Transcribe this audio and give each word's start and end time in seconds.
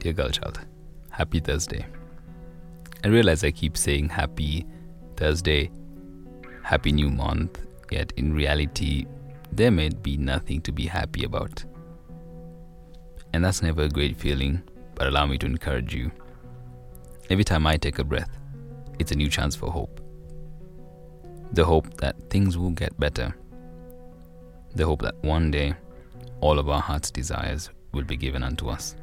Dear 0.00 0.14
girl 0.14 0.30
child, 0.30 0.58
happy 1.10 1.40
Thursday. 1.40 1.84
I 3.04 3.08
realize 3.08 3.44
I 3.44 3.50
keep 3.50 3.76
saying 3.76 4.08
happy 4.08 4.64
Thursday, 5.14 5.70
happy 6.62 6.90
new 6.90 7.10
month, 7.10 7.60
yet 7.90 8.10
in 8.16 8.32
reality, 8.32 9.04
there 9.52 9.70
may 9.70 9.90
be 9.90 10.16
nothing 10.16 10.62
to 10.62 10.72
be 10.72 10.86
happy 10.86 11.24
about. 11.24 11.62
And 13.34 13.44
that's 13.44 13.60
never 13.60 13.82
a 13.82 13.88
great 13.90 14.16
feeling, 14.16 14.62
but 14.94 15.06
allow 15.06 15.26
me 15.26 15.36
to 15.36 15.44
encourage 15.44 15.94
you. 15.94 16.10
Every 17.28 17.44
time 17.44 17.66
I 17.66 17.76
take 17.76 17.98
a 17.98 18.04
breath, 18.04 18.38
it's 18.98 19.12
a 19.12 19.16
new 19.16 19.28
chance 19.28 19.54
for 19.54 19.70
hope. 19.70 20.00
The 21.52 21.66
hope 21.66 21.98
that 21.98 22.30
things 22.30 22.56
will 22.56 22.70
get 22.70 22.98
better. 22.98 23.36
The 24.74 24.86
hope 24.86 25.02
that 25.02 25.22
one 25.22 25.50
day 25.50 25.74
all 26.40 26.58
of 26.58 26.70
our 26.70 26.80
heart's 26.80 27.10
desires 27.10 27.68
will 27.92 28.04
be 28.04 28.16
given 28.16 28.42
unto 28.42 28.70
us. 28.70 28.96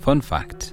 Fun 0.00 0.22
fact 0.22 0.72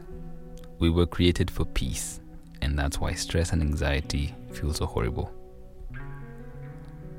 we 0.79 0.89
were 0.89 1.05
created 1.05 1.51
for 1.51 1.65
peace, 1.65 2.21
and 2.61 2.79
that's 2.79 2.97
why 2.97 3.11
stress 3.11 3.51
and 3.51 3.61
anxiety 3.61 4.33
feel 4.53 4.73
so 4.73 4.85
horrible. 4.85 5.33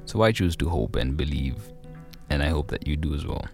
So 0.07 0.23
I 0.23 0.33
choose 0.33 0.57
to 0.57 0.71
hope 0.71 0.97
and 0.97 1.19
believe, 1.19 1.57
and 2.31 2.43
I 2.43 2.49
hope 2.49 2.69
that 2.69 2.87
you 2.87 2.97
do 2.97 3.15
as 3.15 3.27
well. 3.27 3.45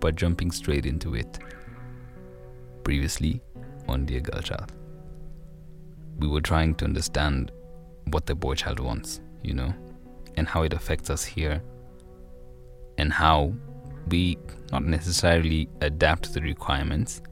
But 0.00 0.16
jumping 0.16 0.50
straight 0.50 0.86
into 0.86 1.14
it, 1.14 1.38
previously 2.84 3.42
on 3.86 4.06
Dear 4.06 4.20
Girlchild, 4.20 4.72
we 6.18 6.26
were 6.26 6.40
trying 6.40 6.74
to 6.76 6.86
understand 6.86 7.52
what 8.12 8.24
the 8.24 8.34
boy 8.34 8.54
child 8.54 8.80
wants, 8.80 9.20
you 9.42 9.52
know, 9.52 9.74
and 10.38 10.48
how 10.48 10.62
it 10.62 10.72
affects 10.72 11.10
us 11.10 11.22
here, 11.22 11.62
and 12.96 13.12
how 13.12 13.52
we 14.08 14.38
not 14.72 14.84
necessarily 14.84 15.68
adapt 15.80 16.32
the 16.32 16.40
requirements, 16.40 17.22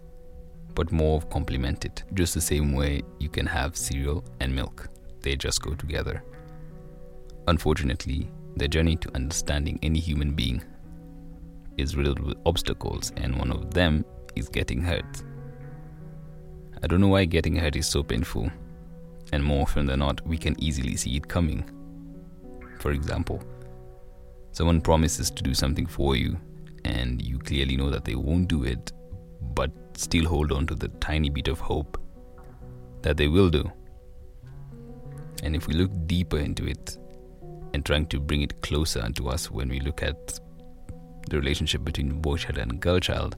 but 0.75 0.93
more 0.93 1.21
complement 1.23 1.85
it. 1.85 2.05
Just 2.15 2.35
the 2.35 2.41
same 2.41 2.73
way 2.73 3.03
you 3.19 3.29
can 3.29 3.47
have 3.47 3.77
cereal 3.77 4.25
and 4.41 4.55
milk, 4.55 4.89
they 5.21 5.37
just 5.37 5.63
go 5.63 5.75
together. 5.75 6.23
Unfortunately, 7.49 8.31
the 8.57 8.69
journey 8.69 8.97
to 8.97 9.15
understanding 9.15 9.79
any 9.83 9.99
human 9.99 10.33
being 10.33 10.63
is 11.77 11.97
riddled 11.97 12.21
with 12.21 12.39
obstacles, 12.47 13.13
and 13.17 13.37
one 13.37 13.51
of 13.51 13.73
them 13.73 14.05
is 14.37 14.49
getting 14.49 14.83
hurt. 14.83 15.23
I 16.83 16.87
don't 16.87 17.01
know 17.01 17.09
why 17.09 17.25
getting 17.25 17.57
hurt 17.57 17.77
is 17.77 17.87
so 17.87 18.03
painful, 18.03 18.51
and 19.33 19.43
more 19.43 19.63
often 19.63 19.87
than 19.87 20.01
not, 20.01 20.27
we 20.27 20.37
can 20.37 20.61
easily 20.63 20.97
see 20.97 21.17
it 21.17 21.29
coming. 21.29 21.65
For 22.79 22.93
example, 22.93 23.43
someone 24.53 24.81
promises 24.81 25.31
to 25.31 25.43
do 25.43 25.55
something 25.55 25.87
for 25.87 26.15
you, 26.17 26.39
and 26.85 27.23
you 27.23 27.39
clearly 27.39 27.77
know 27.77 27.91
that 27.91 28.05
they 28.05 28.15
won't 28.15 28.49
do 28.49 28.65
it, 28.65 28.93
but 29.55 29.71
still 29.97 30.27
hold 30.27 30.53
on 30.53 30.67
to 30.67 30.75
the 30.75 30.89
tiny 30.89 31.31
bit 31.31 31.49
of 31.49 31.61
hope 31.61 32.01
that 33.03 33.17
they 33.17 33.29
will 33.29 33.51
do. 33.51 33.71
And 35.43 35.57
if 35.57 35.67
we 35.67 35.75
look 35.75 35.91
deeper 36.07 36.39
into 36.39 36.67
it 36.67 36.97
and 37.75 37.85
trying 37.85 38.07
to 38.07 38.21
bring 38.21 38.43
it 38.43 38.63
closer 38.63 39.09
to 39.11 39.29
us 39.29 39.51
when 39.51 39.69
we 39.69 39.81
look 39.81 40.03
at 40.03 40.39
the 41.29 41.37
relationship 41.37 41.85
between 41.85 42.21
boy 42.21 42.37
child 42.37 42.59
and 42.59 42.81
girl 42.81 43.01
child, 43.01 43.37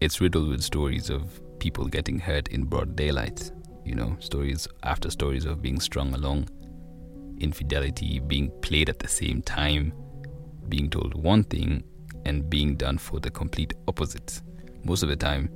it's 0.00 0.20
riddled 0.20 0.48
with 0.48 0.62
stories 0.62 1.10
of 1.10 1.40
people 1.58 1.86
getting 1.86 2.18
hurt 2.18 2.48
in 2.48 2.64
broad 2.64 2.96
daylight. 2.96 3.50
You 3.84 3.94
know, 3.94 4.16
stories 4.20 4.68
after 4.82 5.10
stories 5.10 5.44
of 5.44 5.62
being 5.62 5.80
strung 5.80 6.14
along, 6.14 6.48
infidelity, 7.40 8.20
being 8.20 8.50
played 8.60 8.88
at 8.88 8.98
the 8.98 9.08
same 9.08 9.42
time, 9.42 9.92
being 10.68 10.88
told 10.88 11.14
one 11.14 11.44
thing 11.44 11.82
and 12.24 12.48
being 12.48 12.76
done 12.76 12.98
for 12.98 13.20
the 13.20 13.30
complete 13.30 13.74
opposite. 13.88 14.40
Most 14.84 15.02
of 15.02 15.08
the 15.08 15.16
time, 15.16 15.52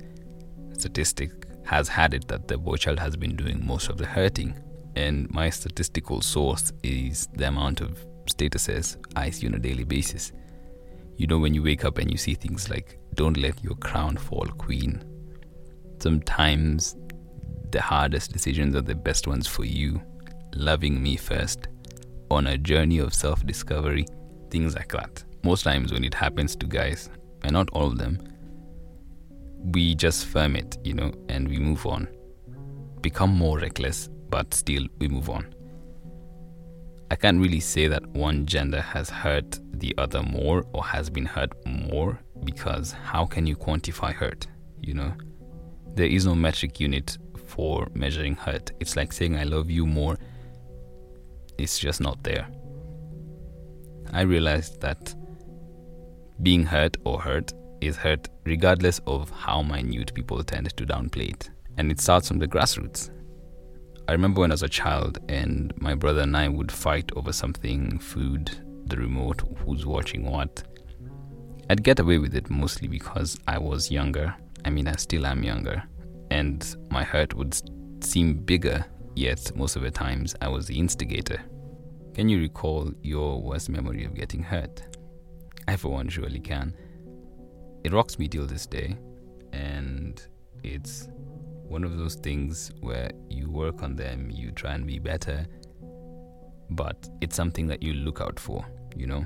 statistic 0.77 1.31
has 1.65 1.87
had 1.87 2.13
it 2.13 2.27
that 2.27 2.47
the 2.47 2.57
boy 2.57 2.75
child 2.75 2.99
has 2.99 3.15
been 3.15 3.35
doing 3.35 3.65
most 3.65 3.89
of 3.89 3.97
the 3.97 4.05
hurting. 4.05 4.55
And 4.95 5.29
my 5.31 5.49
statistical 5.49 6.21
source 6.21 6.71
is 6.83 7.27
the 7.33 7.47
amount 7.47 7.81
of 7.81 8.05
statuses 8.25 8.97
I 9.15 9.29
see 9.29 9.47
on 9.47 9.55
a 9.55 9.59
daily 9.59 9.83
basis. 9.83 10.31
You 11.17 11.27
know, 11.27 11.39
when 11.39 11.53
you 11.53 11.63
wake 11.63 11.85
up 11.85 11.97
and 11.97 12.11
you 12.11 12.17
see 12.17 12.33
things 12.33 12.69
like, 12.69 12.99
don't 13.15 13.37
let 13.37 13.63
your 13.63 13.75
crown 13.75 14.17
fall, 14.17 14.45
queen. 14.57 15.03
Sometimes 15.99 16.95
the 17.71 17.81
hardest 17.81 18.31
decisions 18.31 18.75
are 18.75 18.81
the 18.81 18.95
best 18.95 19.27
ones 19.27 19.47
for 19.47 19.65
you. 19.65 20.01
Loving 20.55 21.01
me 21.01 21.15
first. 21.15 21.67
On 22.31 22.47
a 22.47 22.57
journey 22.57 22.99
of 22.99 23.13
self 23.13 23.45
discovery. 23.45 24.05
Things 24.49 24.75
like 24.75 24.91
that. 24.91 25.23
Most 25.45 25.61
times 25.61 25.93
when 25.93 26.03
it 26.03 26.15
happens 26.15 26.55
to 26.55 26.65
guys, 26.65 27.11
and 27.43 27.53
not 27.53 27.69
all 27.69 27.85
of 27.85 27.99
them, 27.99 28.19
we 29.73 29.93
just 29.93 30.25
firm 30.25 30.55
it, 30.55 30.75
you 30.83 30.95
know, 30.95 31.13
and 31.29 31.47
we 31.47 31.59
move 31.59 31.85
on. 31.85 32.07
Become 33.01 33.29
more 33.29 33.59
reckless, 33.59 34.09
but 34.31 34.55
still 34.55 34.87
we 34.97 35.07
move 35.07 35.29
on. 35.29 35.53
I 37.11 37.15
can't 37.15 37.39
really 37.39 37.59
say 37.59 37.87
that 37.87 38.07
one 38.07 38.47
gender 38.47 38.81
has 38.81 39.11
hurt 39.11 39.59
the 39.73 39.93
other 39.99 40.23
more 40.23 40.65
or 40.73 40.83
has 40.83 41.11
been 41.11 41.27
hurt 41.27 41.51
more 41.67 42.19
because 42.43 42.93
how 42.93 43.27
can 43.27 43.45
you 43.45 43.55
quantify 43.55 44.13
hurt? 44.13 44.47
You 44.81 44.95
know, 44.95 45.13
there 45.93 46.07
is 46.07 46.25
no 46.25 46.33
metric 46.33 46.79
unit 46.79 47.19
for 47.45 47.87
measuring 47.93 48.35
hurt. 48.35 48.71
It's 48.79 48.95
like 48.95 49.13
saying 49.13 49.37
I 49.37 49.43
love 49.43 49.69
you 49.69 49.85
more, 49.85 50.17
it's 51.59 51.77
just 51.77 52.01
not 52.01 52.23
there. 52.23 52.47
I 54.11 54.21
realized 54.21 54.81
that 54.81 55.13
being 56.41 56.65
hurt 56.65 56.97
or 57.05 57.21
hurt 57.21 57.53
is 57.81 57.95
hurt 57.95 58.29
regardless 58.45 58.99
of 59.07 59.29
how 59.31 59.61
minute 59.61 60.13
people 60.13 60.43
tend 60.43 60.75
to 60.75 60.85
downplay 60.85 61.31
it. 61.31 61.49
And 61.77 61.91
it 61.91 61.99
starts 61.99 62.27
from 62.27 62.39
the 62.39 62.47
grassroots. 62.47 63.09
I 64.07 64.11
remember 64.11 64.41
when 64.41 64.51
I 64.51 64.53
was 64.53 64.63
a 64.63 64.69
child 64.69 65.19
and 65.29 65.73
my 65.81 65.95
brother 65.95 66.21
and 66.21 66.37
I 66.37 66.47
would 66.47 66.71
fight 66.71 67.11
over 67.15 67.33
something 67.33 67.97
food, 67.99 68.51
the 68.85 68.97
remote, 68.97 69.41
who's 69.59 69.85
watching 69.85 70.29
what. 70.29 70.63
I'd 71.69 71.83
get 71.83 71.99
away 71.99 72.19
with 72.19 72.35
it 72.35 72.49
mostly 72.49 72.87
because 72.87 73.37
I 73.47 73.57
was 73.57 73.89
younger. 73.89 74.35
I 74.63 74.69
mean, 74.69 74.87
I 74.87 74.95
still 74.97 75.25
am 75.25 75.43
younger. 75.43 75.83
And 76.29 76.75
my 76.91 77.03
hurt 77.03 77.33
would 77.33 77.59
seem 78.03 78.35
bigger, 78.35 78.85
yet 79.15 79.55
most 79.55 79.75
of 79.75 79.81
the 79.81 79.91
times 79.91 80.35
I 80.41 80.49
was 80.49 80.67
the 80.67 80.77
instigator. 80.77 81.41
Can 82.13 82.29
you 82.29 82.39
recall 82.39 82.91
your 83.01 83.41
worst 83.41 83.69
memory 83.69 84.05
of 84.05 84.13
getting 84.13 84.43
hurt? 84.43 84.94
For 85.77 86.03
surely 86.09 86.39
can. 86.39 86.73
It 87.83 87.91
rocks 87.91 88.17
me 88.17 88.27
till 88.29 88.47
this 88.47 88.65
day 88.65 88.97
and 89.51 90.25
it's 90.63 91.09
one 91.67 91.83
of 91.83 91.97
those 91.97 92.15
things 92.15 92.71
where 92.79 93.11
you 93.29 93.51
work 93.51 93.83
on 93.83 93.95
them 93.95 94.31
you 94.31 94.51
try 94.51 94.73
and 94.73 94.87
be 94.87 94.99
better 94.99 95.45
but 96.69 97.09
it's 97.21 97.35
something 97.35 97.67
that 97.67 97.83
you 97.83 97.93
look 97.93 98.21
out 98.21 98.39
for 98.39 98.65
you 98.95 99.05
know? 99.05 99.25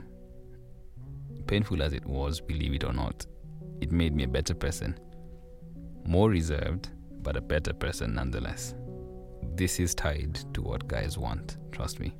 Painful 1.45 1.83
as 1.83 1.93
it 1.93 2.05
was 2.05 2.41
believe 2.41 2.73
it 2.73 2.83
or 2.83 2.93
not 2.93 3.25
it 3.79 3.91
made 3.91 4.15
me 4.15 4.23
a 4.23 4.27
better 4.27 4.55
person. 4.55 4.99
More 6.05 6.29
reserved 6.29 6.89
but 7.21 7.37
a 7.37 7.41
better 7.41 7.73
person 7.73 8.15
nonetheless. 8.15 8.73
This 9.55 9.79
is 9.79 9.93
tied 9.93 10.39
to 10.55 10.61
what 10.61 10.87
guys 10.87 11.17
want 11.17 11.57
trust 11.71 11.99
me. 11.99 12.15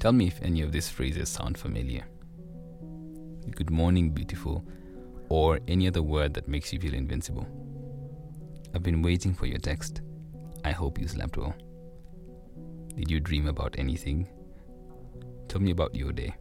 Tell 0.00 0.12
me 0.12 0.26
if 0.26 0.42
any 0.42 0.62
of 0.62 0.72
these 0.72 0.88
phrases 0.88 1.28
sound 1.28 1.56
familiar 1.56 2.04
good 3.50 3.70
morning 3.70 4.10
beautiful 4.10 4.64
or 5.28 5.58
any 5.68 5.88
other 5.88 6.02
word 6.02 6.34
that 6.34 6.48
makes 6.48 6.72
you 6.72 6.78
feel 6.78 6.94
invincible. 6.94 7.46
I've 8.74 8.82
been 8.82 9.02
waiting 9.02 9.34
for 9.34 9.46
your 9.46 9.58
text. 9.58 10.00
I 10.64 10.70
hope 10.70 10.98
you 10.98 11.08
slept 11.08 11.36
well. 11.36 11.54
Did 12.96 13.10
you 13.10 13.20
dream 13.20 13.48
about 13.48 13.74
anything? 13.78 14.28
Tell 15.48 15.60
me 15.60 15.70
about 15.70 15.94
your 15.94 16.12
day. 16.12 16.34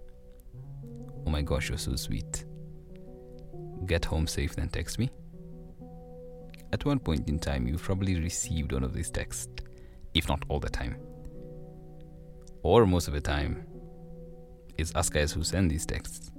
Oh 1.26 1.30
my 1.30 1.42
gosh, 1.42 1.70
you're 1.70 1.78
so 1.78 1.96
sweet. 1.96 2.46
Get 3.86 4.06
home 4.06 4.28
safe, 4.28 4.56
then 4.56 4.70
text 4.70 5.00
me. 5.00 5.10
At 6.74 6.86
one 6.86 7.00
point 7.00 7.28
in 7.28 7.40
time, 7.40 7.68
you've 7.68 7.84
probably 7.84 8.20
received 8.20 8.72
one 8.72 8.84
of 8.84 8.94
these 8.94 9.10
texts, 9.10 9.64
if 10.14 10.28
not 10.30 10.44
all 10.48 10.60
the 10.60 10.70
time. 10.70 10.96
Or 12.64 12.86
most 12.86 13.08
of 13.08 13.14
the 13.14 13.22
time, 13.22 13.66
it's 14.78 14.96
us 14.96 15.10
guys 15.10 15.32
who 15.32 15.44
send 15.44 15.70
these 15.70 15.86
texts. 15.86 16.32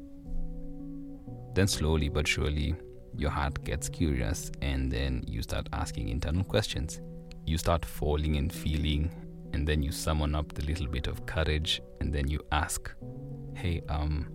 Then, 1.54 1.66
slowly 1.66 2.08
but 2.08 2.26
surely, 2.26 2.74
your 3.16 3.30
heart 3.30 3.62
gets 3.64 3.88
curious 3.88 4.50
and 4.62 4.90
then 4.90 5.22
you 5.26 5.42
start 5.42 5.68
asking 5.72 6.08
internal 6.08 6.44
questions. 6.44 7.00
You 7.44 7.58
start 7.58 7.84
falling 7.84 8.36
and 8.36 8.52
feeling, 8.52 9.10
and 9.52 9.66
then 9.66 9.82
you 9.82 9.92
summon 9.92 10.34
up 10.34 10.52
the 10.54 10.64
little 10.64 10.86
bit 10.86 11.08
of 11.08 11.26
courage 11.26 11.82
and 12.00 12.12
then 12.12 12.28
you 12.28 12.40
ask, 12.52 12.94
Hey, 13.54 13.82
um, 13.88 14.28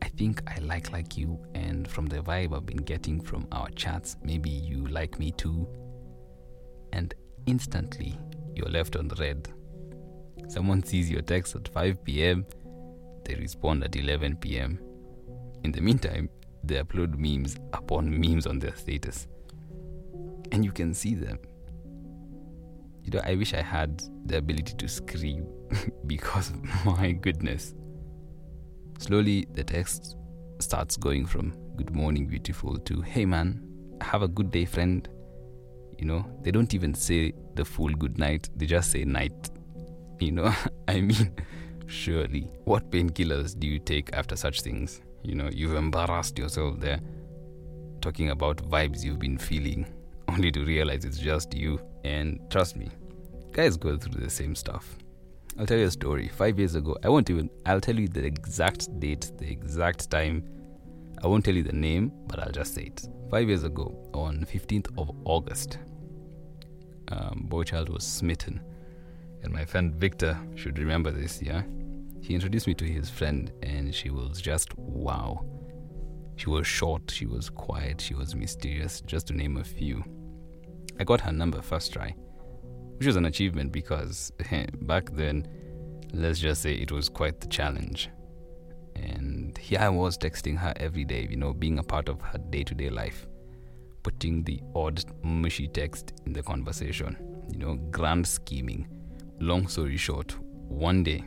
I 0.00 0.08
think 0.08 0.42
I 0.46 0.60
like 0.60 0.92
like 0.92 1.16
you, 1.16 1.38
and 1.54 1.88
from 1.88 2.06
the 2.06 2.18
vibe 2.18 2.54
I've 2.54 2.66
been 2.66 2.76
getting 2.78 3.20
from 3.20 3.46
our 3.52 3.68
chats, 3.70 4.16
maybe 4.22 4.50
you 4.50 4.86
like 4.86 5.18
me 5.18 5.32
too. 5.32 5.66
And 6.92 7.14
instantly, 7.46 8.18
you're 8.54 8.68
left 8.68 8.96
on 8.96 9.08
red. 9.18 9.48
Someone 10.48 10.82
sees 10.82 11.10
your 11.10 11.22
text 11.22 11.56
at 11.56 11.68
5 11.68 12.04
pm, 12.04 12.44
they 13.24 13.34
respond 13.36 13.84
at 13.84 13.96
11 13.96 14.36
pm 14.36 14.78
in 15.64 15.72
the 15.72 15.80
meantime, 15.80 16.28
they 16.64 16.76
upload 16.76 17.16
memes 17.16 17.56
upon 17.72 18.10
memes 18.10 18.46
on 18.46 18.58
their 18.58 18.74
status. 18.74 19.26
And 20.50 20.64
you 20.64 20.72
can 20.72 20.94
see 20.94 21.14
them. 21.14 21.38
You 23.04 23.10
know, 23.10 23.20
I 23.24 23.34
wish 23.34 23.54
I 23.54 23.62
had 23.62 24.02
the 24.26 24.38
ability 24.38 24.74
to 24.74 24.88
scream 24.88 25.46
because 26.06 26.52
my 26.84 27.12
goodness. 27.12 27.74
Slowly, 28.98 29.46
the 29.54 29.64
text 29.64 30.16
starts 30.60 30.96
going 30.96 31.26
from 31.26 31.54
good 31.76 31.94
morning, 31.94 32.26
beautiful 32.26 32.76
to 32.78 33.00
hey 33.00 33.24
man, 33.24 33.60
have 34.00 34.22
a 34.22 34.28
good 34.28 34.50
day, 34.50 34.64
friend. 34.64 35.08
You 35.98 36.06
know, 36.06 36.26
they 36.42 36.50
don't 36.50 36.72
even 36.74 36.94
say 36.94 37.32
the 37.54 37.64
full 37.64 37.90
good 37.90 38.18
night, 38.18 38.48
they 38.56 38.66
just 38.66 38.90
say 38.90 39.04
night. 39.04 39.50
You 40.20 40.32
know, 40.32 40.54
I 40.88 41.00
mean, 41.00 41.32
surely, 41.86 42.50
what 42.64 42.90
painkillers 42.90 43.58
do 43.58 43.66
you 43.66 43.78
take 43.78 44.12
after 44.12 44.36
such 44.36 44.60
things? 44.60 45.00
You 45.22 45.34
know, 45.36 45.48
you've 45.52 45.74
embarrassed 45.74 46.38
yourself 46.38 46.80
there, 46.80 47.00
talking 48.00 48.30
about 48.30 48.56
vibes 48.68 49.04
you've 49.04 49.18
been 49.18 49.38
feeling, 49.38 49.86
only 50.28 50.50
to 50.52 50.64
realize 50.64 51.04
it's 51.04 51.18
just 51.18 51.54
you. 51.54 51.80
And 52.04 52.40
trust 52.50 52.76
me, 52.76 52.88
guys 53.52 53.76
go 53.76 53.96
through 53.96 54.20
the 54.20 54.30
same 54.30 54.54
stuff. 54.54 54.96
I'll 55.58 55.66
tell 55.66 55.78
you 55.78 55.86
a 55.86 55.90
story. 55.90 56.28
Five 56.28 56.58
years 56.58 56.74
ago, 56.74 56.96
I 57.04 57.08
won't 57.08 57.28
even, 57.30 57.50
I'll 57.66 57.80
tell 57.80 57.98
you 57.98 58.08
the 58.08 58.24
exact 58.24 58.98
date, 58.98 59.30
the 59.38 59.50
exact 59.50 60.10
time. 60.10 60.44
I 61.22 61.26
won't 61.26 61.44
tell 61.44 61.54
you 61.54 61.62
the 61.62 61.72
name, 61.72 62.10
but 62.26 62.40
I'll 62.40 62.50
just 62.50 62.74
say 62.74 62.84
it. 62.84 63.06
Five 63.30 63.48
years 63.48 63.62
ago, 63.62 63.94
on 64.14 64.46
15th 64.50 64.98
of 64.98 65.10
August, 65.24 65.78
um, 67.08 67.46
Boychild 67.48 67.90
was 67.90 68.04
smitten. 68.04 68.60
And 69.42 69.52
my 69.52 69.64
friend 69.64 69.94
Victor 69.94 70.38
should 70.54 70.78
remember 70.78 71.10
this, 71.10 71.42
yeah? 71.42 71.62
He 72.22 72.34
introduced 72.34 72.66
me 72.66 72.74
to 72.74 72.84
his 72.84 73.10
friend, 73.10 73.52
and 73.62 73.94
she 73.94 74.10
was 74.10 74.40
just 74.40 74.76
wow. 74.78 75.44
She 76.36 76.48
was 76.48 76.66
short, 76.66 77.10
she 77.10 77.26
was 77.26 77.50
quiet, 77.50 78.00
she 78.00 78.14
was 78.14 78.34
mysterious, 78.34 79.02
just 79.02 79.26
to 79.26 79.34
name 79.34 79.58
a 79.58 79.64
few. 79.64 80.02
I 80.98 81.04
got 81.04 81.20
her 81.20 81.32
number 81.32 81.60
first 81.60 81.92
try, 81.92 82.14
which 82.96 83.06
was 83.06 83.16
an 83.16 83.26
achievement 83.26 83.72
because 83.72 84.32
back 84.82 85.10
then, 85.12 85.46
let's 86.14 86.38
just 86.38 86.62
say 86.62 86.72
it 86.72 86.92
was 86.92 87.08
quite 87.08 87.40
the 87.40 87.48
challenge. 87.48 88.08
And 88.94 89.56
here 89.58 89.80
I 89.80 89.88
was 89.88 90.16
texting 90.16 90.56
her 90.56 90.72
every 90.76 91.04
day, 91.04 91.26
you 91.28 91.36
know, 91.36 91.52
being 91.52 91.78
a 91.78 91.82
part 91.82 92.08
of 92.08 92.20
her 92.22 92.38
day 92.38 92.62
to 92.64 92.74
day 92.74 92.88
life 92.88 93.26
putting 94.02 94.42
the 94.42 94.60
odd 94.74 95.04
mushy 95.22 95.68
text 95.68 96.12
in 96.26 96.32
the 96.32 96.42
conversation. 96.42 97.16
You 97.50 97.58
know, 97.58 97.74
grand 97.90 98.26
scheming. 98.26 98.88
Long 99.40 99.68
story 99.68 99.96
short, 99.96 100.36
one 100.68 101.02
day, 101.02 101.24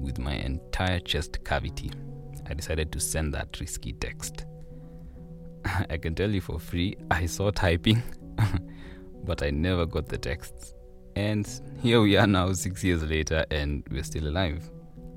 with 0.00 0.18
my 0.18 0.34
entire 0.34 1.00
chest 1.00 1.44
cavity, 1.44 1.90
I 2.48 2.54
decided 2.54 2.92
to 2.92 3.00
send 3.00 3.34
that 3.34 3.58
risky 3.60 3.92
text. 3.92 4.46
I 5.90 5.96
can 5.96 6.14
tell 6.14 6.30
you 6.30 6.40
for 6.40 6.58
free, 6.58 6.96
I 7.10 7.26
saw 7.26 7.50
typing, 7.50 8.02
but 9.24 9.42
I 9.42 9.50
never 9.50 9.86
got 9.86 10.08
the 10.08 10.18
texts. 10.18 10.74
And 11.16 11.48
here 11.82 12.00
we 12.00 12.16
are 12.16 12.26
now, 12.26 12.52
six 12.52 12.84
years 12.84 13.02
later, 13.02 13.44
and 13.50 13.82
we're 13.90 14.04
still 14.04 14.28
alive. 14.28 14.70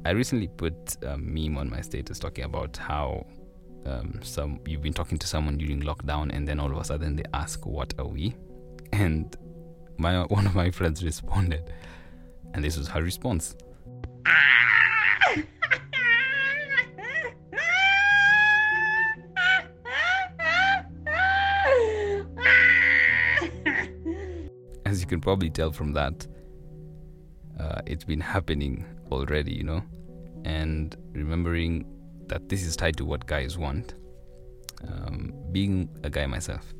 I 0.03 0.11
recently 0.11 0.47
put 0.47 0.97
a 1.03 1.17
meme 1.17 1.57
on 1.57 1.69
my 1.69 1.81
status 1.81 2.17
talking 2.17 2.43
about 2.45 2.75
how 2.75 3.25
um, 3.85 4.19
some 4.23 4.59
you've 4.65 4.81
been 4.81 4.93
talking 4.93 5.17
to 5.17 5.27
someone 5.27 5.57
during 5.57 5.81
lockdown 5.81 6.33
and 6.33 6.47
then 6.47 6.59
all 6.59 6.71
of 6.71 6.77
a 6.77 6.83
sudden 6.83 7.15
they 7.15 7.23
ask 7.33 7.65
what 7.65 7.93
are 7.99 8.07
we 8.07 8.35
and 8.93 9.37
my 9.97 10.23
one 10.25 10.45
of 10.45 10.55
my 10.55 10.69
friends 10.69 11.03
responded 11.11 11.73
and 12.53 12.63
this 12.63 12.77
was 12.77 12.87
her 12.87 13.01
response 13.01 13.55
can 25.11 25.21
probably 25.21 25.49
tell 25.49 25.71
from 25.71 25.93
that 25.93 26.27
uh, 27.59 27.81
it's 27.85 28.05
been 28.13 28.21
happening 28.21 28.85
already 29.11 29.53
you 29.53 29.63
know 29.63 29.81
and 30.45 30.97
remembering 31.13 31.85
that 32.31 32.47
this 32.47 32.63
is 32.63 32.75
tied 32.75 32.95
to 32.97 33.05
what 33.05 33.25
guys 33.25 33.57
want. 33.57 33.95
Um, 34.87 35.33
being 35.51 35.89
a 36.03 36.09
guy 36.09 36.25
myself, 36.25 36.73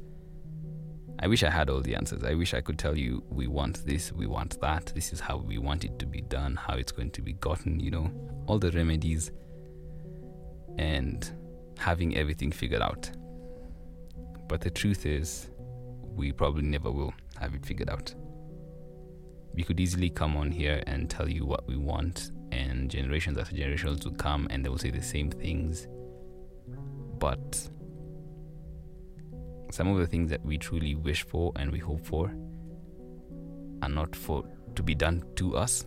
I 1.20 1.28
wish 1.28 1.44
I 1.44 1.50
had 1.50 1.70
all 1.70 1.82
the 1.82 1.94
answers. 1.94 2.24
I 2.24 2.34
wish 2.34 2.54
I 2.54 2.62
could 2.62 2.80
tell 2.80 2.98
you, 2.98 3.24
we 3.30 3.48
want 3.48 3.86
this, 3.86 4.12
we 4.12 4.26
want 4.26 4.60
that, 4.62 4.92
this 4.96 5.14
is 5.14 5.20
how 5.20 5.38
we 5.38 5.58
want 5.58 5.84
it 5.84 6.00
to 6.00 6.06
be 6.06 6.22
done, 6.22 6.56
how 6.56 6.76
it's 6.76 6.92
going 6.92 7.12
to 7.12 7.22
be 7.22 7.34
gotten, 7.34 7.80
you 7.80 7.92
know, 7.92 8.10
all 8.48 8.58
the 8.58 8.72
remedies 8.72 9.32
and 10.78 11.30
having 11.78 12.18
everything 12.18 12.52
figured 12.52 12.82
out. 12.82 13.12
But 14.48 14.62
the 14.62 14.72
truth 14.72 15.06
is, 15.06 15.50
we 16.16 16.32
probably 16.32 16.64
never 16.64 16.90
will 16.90 17.14
have 17.40 17.54
it 17.54 17.66
figured 17.66 17.90
out. 17.90 18.16
We 19.54 19.64
could 19.64 19.80
easily 19.80 20.10
come 20.10 20.38
on 20.38 20.52
here 20.52 20.84
and 20.88 21.10
tell 21.10 21.28
you 21.28 21.46
what 21.46 21.68
we 21.68 21.76
want 21.76 22.32
and 22.52 22.90
generations 22.90 23.38
after 23.38 23.56
generations 23.56 24.06
will 24.06 24.14
come 24.14 24.48
and 24.50 24.64
they 24.64 24.70
will 24.70 24.78
say 24.78 24.92
the 24.92 25.02
same 25.02 25.30
things. 25.30 25.88
But 27.20 27.70
some 29.72 29.88
of 29.88 29.98
the 29.98 30.08
things 30.08 30.30
that 30.30 30.44
we 30.44 30.58
truly 30.58 30.96
wish 30.96 31.24
for 31.24 31.52
and 31.56 31.72
we 31.72 31.80
hope 31.80 32.06
for 32.06 32.34
are 33.82 33.90
not 33.90 34.16
for 34.16 34.44
to 34.76 34.84
be 34.84 34.96
done 34.96 35.24
to 35.36 35.56
us, 35.58 35.86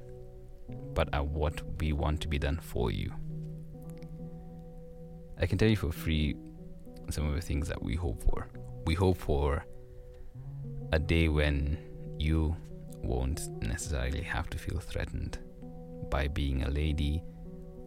but 0.95 1.09
are 1.13 1.25
what 1.25 1.61
we 1.81 1.93
want 1.93 2.21
to 2.23 2.29
be 2.29 2.39
done 2.39 2.59
for 2.63 2.91
you. 2.91 3.13
I 5.39 5.47
can 5.47 5.59
tell 5.59 5.69
you 5.69 5.77
for 5.77 5.93
free 5.93 6.37
some 7.11 7.27
of 7.29 7.35
the 7.35 7.41
things 7.41 7.69
that 7.69 7.83
we 7.83 7.95
hope 7.95 8.23
for. 8.23 8.49
We 8.87 8.95
hope 8.95 9.19
for 9.19 9.65
a 10.93 10.99
day 10.99 11.29
when 11.29 11.79
you 12.19 12.57
won't 13.07 13.49
necessarily 13.63 14.23
have 14.23 14.49
to 14.51 14.59
feel 14.59 14.79
threatened 14.79 15.39
by 16.11 16.29
being 16.29 16.63
a 16.63 16.71
lady 16.71 17.23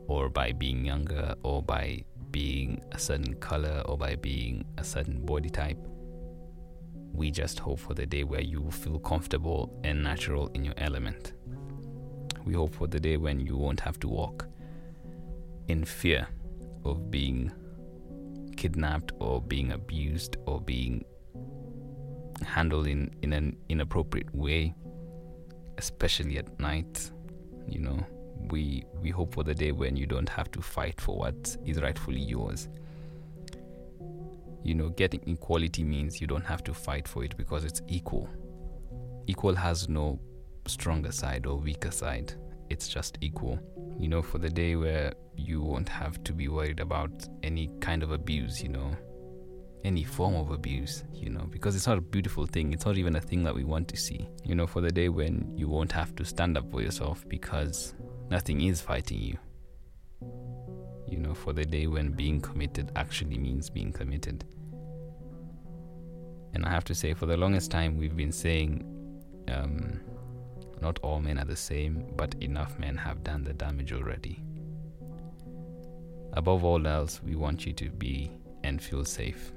or 0.08 0.30
by 0.30 0.52
being 0.52 0.86
younger 0.86 1.36
or 1.44 1.62
by 1.62 2.04
being 2.31 2.81
a 2.92 3.00
certain 3.00 3.34
color 3.36 3.81
or 3.86 3.98
by 3.98 4.16
being 4.16 4.66
a 4.78 4.84
certain 4.84 5.25
body 5.25 5.50
type. 5.50 5.78
We 7.14 7.31
just 7.31 7.60
hope 7.60 7.80
for 7.80 7.94
the 7.94 8.06
day 8.06 8.24
where 8.24 8.42
you 8.42 8.62
will 8.62 8.72
feel 8.72 9.00
comfortable 9.00 9.80
and 9.84 10.04
natural 10.04 10.48
in 10.54 10.64
your 10.64 10.75
element. 10.78 11.34
We 12.46 12.54
hope 12.54 12.75
for 12.75 12.88
the 12.88 13.00
day 13.00 13.18
when 13.18 13.40
you 13.40 13.58
won't 13.58 13.80
have 13.81 14.00
to 14.02 14.08
walk 14.08 14.48
in 15.68 15.84
fear 15.84 16.28
of 16.86 17.12
being 17.12 17.52
kidnapped 18.56 19.12
or 19.19 19.42
being 19.42 19.72
abused 19.72 20.38
or 20.46 20.62
being 20.62 21.04
handled 22.45 22.88
in, 22.88 23.12
in 23.21 23.33
an 23.33 23.57
inappropriate 23.69 24.33
way, 24.36 24.74
especially 25.78 26.38
at 26.38 26.60
night 26.60 27.12
you 27.68 27.80
know 27.80 28.06
we 28.52 28.86
we 29.02 29.10
hope 29.10 29.34
for 29.34 29.44
the 29.44 29.54
day 29.54 29.72
when 29.72 29.96
you 29.96 30.06
don't 30.06 30.30
have 30.30 30.52
to 30.52 30.62
fight 30.62 31.00
for 31.00 31.18
what 31.18 31.57
is 31.66 31.81
rightfully 31.81 32.22
yours. 32.22 32.68
You 34.64 34.76
know 34.76 34.90
getting 34.90 35.22
equality 35.28 35.84
means 35.84 36.19
you 36.22 36.28
don't 36.28 36.46
have 36.46 36.64
to 36.66 36.74
fight 36.74 37.07
for 37.07 37.24
it 37.24 37.36
because 37.38 37.66
it's 37.66 37.81
equal. 37.88 38.30
Equal 39.28 39.56
has 39.56 39.90
no 39.90 40.19
stronger 40.68 41.12
side 41.12 41.46
or 41.46 41.57
weaker 41.57 41.92
side. 41.92 42.34
It's 42.69 42.88
just 42.88 43.18
equal. 43.22 43.60
You 44.00 44.07
know 44.07 44.22
for 44.22 44.38
the 44.38 44.50
day 44.50 44.76
where 44.76 45.14
you 45.36 45.62
won't 45.62 45.90
have 45.90 46.24
to 46.26 46.34
be 46.34 46.48
worried 46.48 46.80
about 46.80 47.12
any 47.44 47.69
kind 47.80 48.04
of 48.04 48.12
abuse 48.12 48.62
you 48.62 48.69
know 48.69 48.92
any 49.88 50.04
form 50.04 50.36
of 50.36 50.52
abuse, 50.52 51.06
you 51.14 51.30
know, 51.30 51.48
because 51.50 51.74
it's 51.74 51.88
not 51.88 51.98
a 51.98 52.02
beautiful 52.02 52.46
thing. 52.46 52.74
It's 52.74 52.86
not 52.86 52.98
even 52.98 53.16
a 53.16 53.22
thing 53.22 53.42
that 53.46 53.56
we 53.56 53.64
want 53.64 53.88
to 53.88 53.98
see, 53.98 54.28
you 54.44 54.54
know, 54.54 54.68
for 54.68 54.82
the 54.82 54.92
day 54.92 55.08
when 55.08 55.54
you 55.56 55.70
won't 55.70 55.94
have 55.94 56.14
to 56.18 56.26
stand 56.26 56.58
up 56.58 56.70
for 56.70 56.82
yourself 56.82 57.26
because 57.30 57.96
nothing 58.30 58.62
is 58.62 58.82
fighting 58.82 59.20
you. 59.20 59.38
You 61.08 61.20
know, 61.20 61.34
for 61.34 61.54
the 61.54 61.64
day 61.64 61.88
when 61.88 62.12
being 62.12 62.42
committed 62.42 62.92
actually 62.98 63.38
means 63.38 63.70
being 63.70 63.94
committed. 63.94 64.44
And 66.54 66.66
I 66.66 66.70
have 66.70 66.84
to 66.86 66.96
say, 66.96 67.14
for 67.14 67.26
the 67.26 67.38
longest 67.38 67.72
time, 67.72 67.98
we've 67.98 68.18
been 68.18 68.34
saying 68.34 68.84
um, 69.48 70.02
not 70.82 71.00
all 71.00 71.22
men 71.22 71.40
are 71.40 71.46
the 71.46 71.56
same, 71.56 72.04
but 72.18 72.36
enough 72.42 72.78
men 72.78 72.98
have 72.98 73.24
done 73.24 73.46
the 73.46 73.54
damage 73.54 73.94
already. 73.94 74.44
Above 76.34 76.66
all 76.66 76.86
else, 76.86 77.22
we 77.24 77.36
want 77.36 77.66
you 77.66 77.72
to 77.72 77.90
be 77.90 78.30
and 78.66 78.82
feel 78.82 79.06
safe 79.06 79.54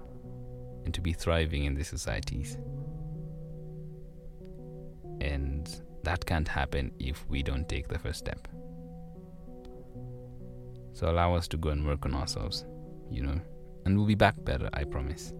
and 0.84 0.94
to 0.94 1.00
be 1.00 1.12
thriving 1.12 1.64
in 1.64 1.74
these 1.74 1.88
societies. 1.88 2.56
And 5.20 5.68
that 6.02 6.24
can't 6.24 6.48
happen 6.48 6.92
if 6.98 7.28
we 7.28 7.42
don't 7.42 7.68
take 7.68 7.88
the 7.88 7.98
first 7.98 8.18
step. 8.18 8.48
So 10.92 11.10
allow 11.10 11.34
us 11.34 11.48
to 11.48 11.56
go 11.56 11.70
and 11.70 11.86
work 11.86 12.04
on 12.04 12.14
ourselves, 12.14 12.64
you 13.10 13.22
know, 13.22 13.40
and 13.84 13.96
we'll 13.96 14.06
be 14.06 14.14
back 14.14 14.34
better, 14.44 14.68
I 14.72 14.84
promise. 14.84 15.32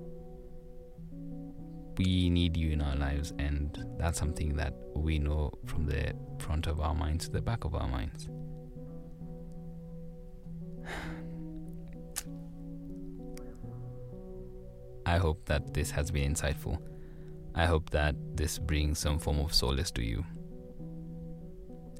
We 1.98 2.30
need 2.30 2.56
you 2.56 2.70
in 2.70 2.80
our 2.80 2.96
lives, 2.96 3.32
and 3.38 3.84
that's 3.98 4.18
something 4.18 4.54
that 4.56 4.74
we 4.94 5.18
know 5.18 5.52
from 5.66 5.86
the 5.86 6.14
front 6.38 6.66
of 6.66 6.80
our 6.80 6.94
minds 6.94 7.26
to 7.26 7.32
the 7.32 7.42
back 7.42 7.64
of 7.64 7.74
our 7.74 7.88
minds. 7.88 8.28
I 15.10 15.18
hope 15.18 15.44
that 15.46 15.74
this 15.74 15.90
has 15.90 16.12
been 16.12 16.34
insightful. 16.34 16.78
I 17.56 17.66
hope 17.66 17.90
that 17.90 18.14
this 18.36 18.60
brings 18.60 19.00
some 19.00 19.18
form 19.18 19.40
of 19.40 19.52
solace 19.52 19.90
to 19.92 20.04
you. 20.04 20.24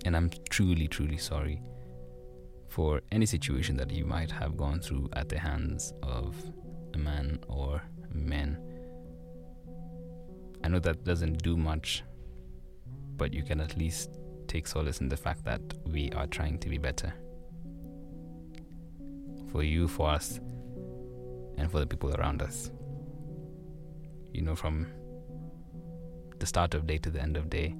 And 0.05 0.17
I'm 0.17 0.31
truly, 0.49 0.87
truly 0.87 1.17
sorry 1.17 1.61
for 2.69 3.03
any 3.11 3.27
situation 3.27 3.77
that 3.79 3.91
you 3.91 4.05
might 4.05 4.31
have 4.31 4.57
gone 4.57 4.79
through 4.79 5.11
at 5.15 5.29
the 5.29 5.41
hands 5.41 5.93
of 6.05 6.37
a 6.95 6.99
man 6.99 7.41
or 7.49 7.83
men. 8.13 8.57
I 10.63 10.69
know 10.69 10.79
that 10.79 11.03
doesn't 11.03 11.43
do 11.43 11.57
much, 11.57 12.05
but 13.17 13.35
you 13.35 13.43
can 13.43 13.61
at 13.61 13.77
least 13.77 14.21
take 14.47 14.69
solace 14.69 15.01
in 15.01 15.09
the 15.09 15.17
fact 15.17 15.45
that 15.47 15.61
we 15.85 16.13
are 16.13 16.29
trying 16.29 16.61
to 16.61 16.69
be 16.69 16.79
better. 16.79 17.13
For 19.51 19.65
you, 19.65 19.89
for 19.89 20.11
us, 20.11 20.39
and 21.59 21.69
for 21.69 21.81
the 21.81 21.89
people 21.89 22.15
around 22.15 22.41
us. 22.41 22.71
You 24.33 24.43
know, 24.43 24.57
from 24.57 24.87
the 26.39 26.47
start 26.47 26.75
of 26.75 26.87
day 26.87 26.99
to 26.99 27.11
the 27.11 27.21
end 27.21 27.37
of 27.37 27.51
day, 27.51 27.75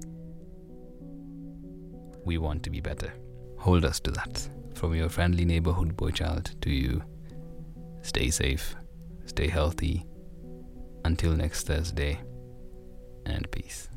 we 2.25 2.37
want 2.37 2.63
to 2.63 2.69
be 2.69 2.81
better. 2.81 3.11
Hold 3.57 3.85
us 3.85 3.99
to 4.01 4.11
that. 4.11 4.47
From 4.75 4.95
your 4.95 5.09
friendly 5.09 5.45
neighborhood 5.45 5.95
boy 5.95 6.11
child 6.11 6.51
to 6.61 6.69
you, 6.71 7.03
stay 8.01 8.29
safe, 8.29 8.75
stay 9.25 9.47
healthy. 9.47 10.05
Until 11.03 11.31
next 11.35 11.65
Thursday, 11.65 12.19
and 13.25 13.49
peace. 13.51 13.89